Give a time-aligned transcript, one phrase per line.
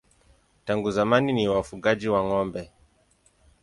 [0.65, 2.63] Tangu zamani ni wafugaji wa ng'ombe.